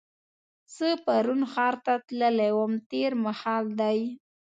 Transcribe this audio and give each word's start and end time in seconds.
زه 0.75 0.89
پرون 1.05 1.41
ښار 1.51 1.75
ته 1.85 1.93
تللې 2.07 2.49
وم 2.57 2.73
تېر 2.91 3.11
مهال 3.25 3.65
دی. 3.81 3.99